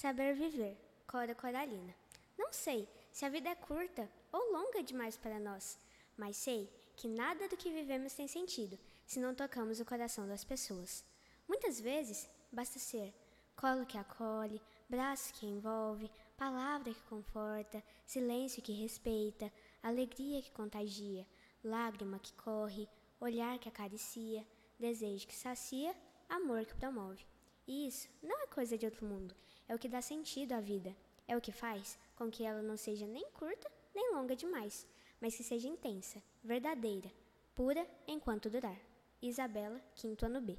[0.00, 1.94] Saber viver, Cora Coralina.
[2.38, 5.78] Não sei se a vida é curta ou longa demais para nós,
[6.16, 10.42] mas sei que nada do que vivemos tem sentido se não tocamos o coração das
[10.42, 11.04] pessoas.
[11.46, 13.12] Muitas vezes basta ser
[13.54, 21.26] colo que acolhe, braço que envolve, palavra que conforta, silêncio que respeita, alegria que contagia,
[21.62, 22.88] lágrima que corre,
[23.20, 24.46] olhar que acaricia,
[24.78, 25.94] desejo que sacia,
[26.26, 27.22] amor que promove.
[27.72, 29.32] E isso não é coisa de outro mundo,
[29.68, 30.92] é o que dá sentido à vida,
[31.28, 34.84] é o que faz com que ela não seja nem curta nem longa demais,
[35.20, 37.08] mas que seja intensa, verdadeira,
[37.54, 38.76] pura enquanto durar.
[39.22, 40.58] Isabela, quinto ano B.